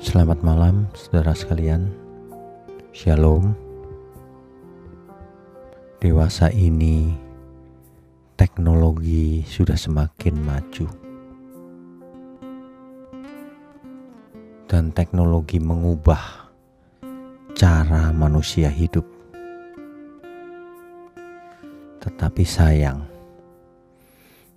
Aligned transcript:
Selamat 0.00 0.40
malam, 0.46 0.86
saudara 0.94 1.34
sekalian. 1.34 1.90
Shalom. 2.94 3.54
Dewasa 5.98 6.54
ini, 6.54 7.18
teknologi 8.38 9.42
sudah 9.44 9.74
semakin 9.74 10.34
maju, 10.38 10.86
dan 14.70 14.94
teknologi 14.94 15.58
mengubah 15.58 16.48
cara 17.58 18.14
manusia 18.14 18.70
hidup. 18.70 19.04
Tetapi 22.00 22.42
sayang, 22.46 23.02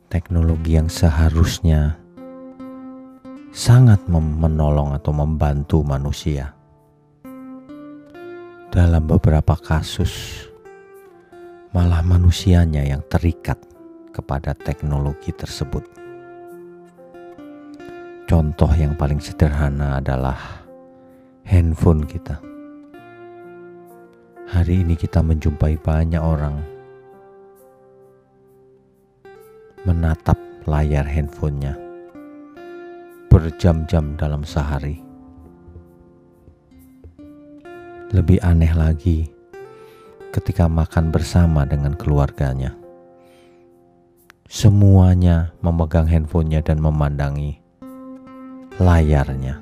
teknologi 0.08 0.78
yang 0.78 0.88
seharusnya 0.88 2.03
sangat 3.54 4.10
menolong 4.10 4.98
atau 4.98 5.14
membantu 5.14 5.86
manusia. 5.86 6.58
Dalam 8.74 9.06
beberapa 9.06 9.54
kasus, 9.54 10.42
malah 11.70 12.02
manusianya 12.02 12.82
yang 12.82 13.06
terikat 13.06 13.62
kepada 14.10 14.58
teknologi 14.58 15.30
tersebut. 15.30 15.86
Contoh 18.26 18.74
yang 18.74 18.98
paling 18.98 19.22
sederhana 19.22 20.02
adalah 20.02 20.66
handphone 21.46 22.10
kita. 22.10 22.42
Hari 24.50 24.82
ini 24.82 24.98
kita 24.98 25.22
menjumpai 25.22 25.78
banyak 25.78 26.18
orang 26.18 26.58
menatap 29.86 30.42
layar 30.66 31.06
handphonenya 31.06 31.93
berjam-jam 33.44 34.16
dalam 34.16 34.48
sehari. 34.48 35.04
Lebih 38.16 38.40
aneh 38.40 38.72
lagi 38.72 39.28
ketika 40.32 40.72
makan 40.72 41.12
bersama 41.12 41.68
dengan 41.68 41.92
keluarganya. 42.00 42.72
Semuanya 44.48 45.52
memegang 45.60 46.08
handphonenya 46.08 46.64
dan 46.64 46.80
memandangi 46.80 47.60
layarnya. 48.80 49.60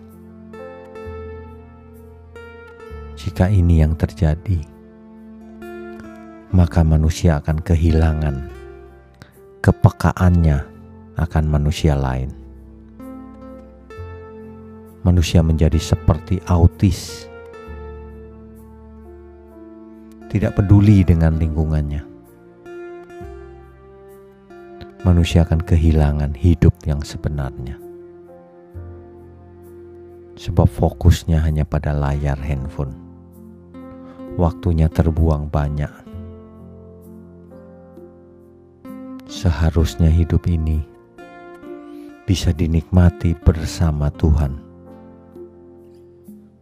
Jika 3.18 3.50
ini 3.50 3.82
yang 3.82 3.98
terjadi, 3.98 4.62
maka 6.54 6.86
manusia 6.86 7.42
akan 7.42 7.58
kehilangan 7.66 8.46
kepekaannya 9.66 10.70
akan 11.18 11.46
manusia 11.50 11.98
lain 11.98 12.41
manusia 15.02 15.42
menjadi 15.42 15.82
seperti 15.82 16.38
autis, 16.46 17.26
tidak 20.30 20.62
peduli 20.62 21.02
dengan 21.02 21.42
lingkungannya. 21.42 22.06
Manusia 25.02 25.42
akan 25.42 25.66
kehilangan 25.66 26.38
hidup 26.38 26.78
yang 26.86 27.02
sebenarnya, 27.02 27.82
sebab 30.38 30.70
fokusnya 30.70 31.42
hanya 31.42 31.66
pada 31.66 31.90
layar 31.90 32.38
handphone. 32.38 32.94
Waktunya 34.38 34.88
terbuang 34.88 35.50
banyak. 35.50 35.92
Seharusnya 39.26 40.08
hidup 40.14 40.46
ini 40.46 40.86
bisa 42.30 42.54
dinikmati 42.54 43.34
bersama 43.36 44.08
Tuhan 44.14 44.71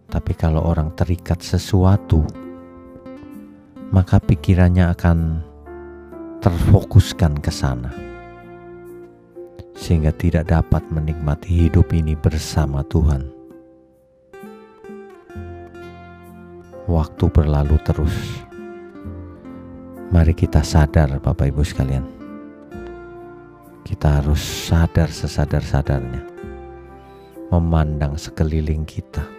tapi 0.09 0.33
kalau 0.33 0.65
orang 0.65 0.89
terikat 0.97 1.37
sesuatu, 1.37 2.25
maka 3.93 4.17
pikirannya 4.17 4.89
akan 4.89 5.17
terfokuskan 6.41 7.37
ke 7.37 7.53
sana, 7.53 7.93
sehingga 9.77 10.09
tidak 10.09 10.49
dapat 10.49 10.81
menikmati 10.89 11.69
hidup 11.69 11.93
ini 11.93 12.17
bersama 12.17 12.81
Tuhan. 12.89 13.29
Waktu 16.89 17.25
berlalu 17.29 17.77
terus. 17.85 18.17
Mari 20.09 20.33
kita 20.33 20.65
sadar, 20.65 21.21
Bapak 21.21 21.53
Ibu 21.53 21.61
sekalian. 21.61 22.01
Kita 23.85 24.17
harus 24.17 24.41
sadar 24.41 25.13
sesadar-sadarnya, 25.13 26.25
memandang 27.53 28.17
sekeliling 28.17 28.89
kita 28.89 29.38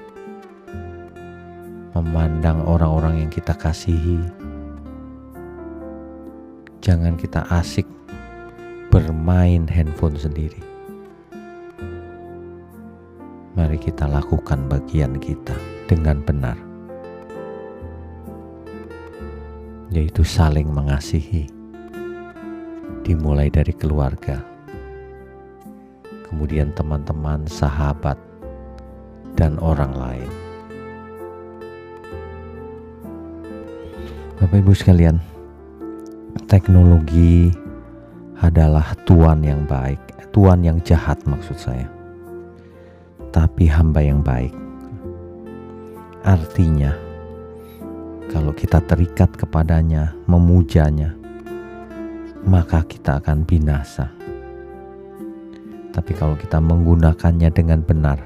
memandang 1.95 2.63
orang-orang 2.63 3.27
yang 3.27 3.31
kita 3.31 3.51
kasihi. 3.55 4.23
Jangan 6.81 7.19
kita 7.19 7.45
asik 7.51 7.85
bermain 8.89 9.69
handphone 9.69 10.17
sendiri. 10.17 10.63
Mari 13.59 13.77
kita 13.77 14.09
lakukan 14.09 14.71
bagian 14.71 15.19
kita 15.21 15.53
dengan 15.85 16.23
benar, 16.25 16.57
yaitu 19.93 20.25
saling 20.25 20.71
mengasihi, 20.71 21.51
dimulai 23.05 23.53
dari 23.53 23.75
keluarga, 23.75 24.41
kemudian 26.31 26.73
teman-teman, 26.73 27.45
sahabat, 27.51 28.17
dan 29.37 29.59
orang 29.61 29.93
lain. 29.93 30.40
Bapak 34.51 34.67
Ibu 34.67 34.75
sekalian, 34.75 35.23
teknologi 36.51 37.55
adalah 38.43 38.99
tuan 39.07 39.47
yang 39.47 39.63
baik, 39.63 40.03
tuan 40.35 40.67
yang 40.67 40.83
jahat 40.83 41.23
maksud 41.23 41.55
saya. 41.55 41.87
Tapi 43.31 43.71
hamba 43.71 44.03
yang 44.03 44.27
baik. 44.27 44.51
Artinya, 46.27 46.91
kalau 48.27 48.51
kita 48.51 48.83
terikat 48.91 49.31
kepadanya, 49.39 50.19
memujanya, 50.27 51.15
maka 52.43 52.83
kita 52.91 53.23
akan 53.23 53.47
binasa. 53.47 54.11
Tapi 55.95 56.11
kalau 56.19 56.35
kita 56.35 56.59
menggunakannya 56.59 57.55
dengan 57.55 57.87
benar, 57.87 58.19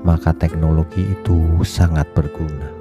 maka 0.00 0.32
teknologi 0.32 1.04
itu 1.04 1.60
sangat 1.60 2.08
berguna 2.16 2.79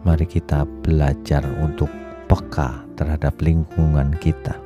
mari 0.00 0.24
kita 0.24 0.64
belajar 0.80 1.44
untuk 1.60 1.92
peka 2.24 2.88
terhadap 2.96 3.36
lingkungan 3.44 4.16
kita. 4.16 4.56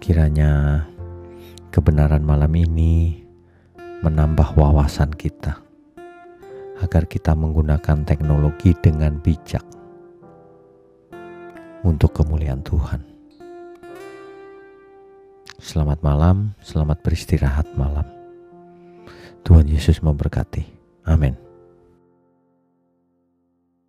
Kiranya 0.00 0.84
kebenaran 1.68 2.24
malam 2.24 2.50
ini 2.56 3.20
menambah 4.00 4.56
wawasan 4.56 5.12
kita 5.12 5.60
agar 6.80 7.04
kita 7.04 7.36
menggunakan 7.36 8.08
teknologi 8.08 8.72
dengan 8.80 9.20
bijak 9.20 9.62
untuk 11.84 12.16
kemuliaan 12.16 12.64
Tuhan. 12.64 13.04
Selamat 15.60 16.00
malam, 16.00 16.56
selamat 16.64 17.04
beristirahat 17.04 17.68
malam. 17.76 18.08
Tuhan 19.44 19.68
Yesus 19.68 20.00
memberkati. 20.00 20.79
Amen. 21.06 21.49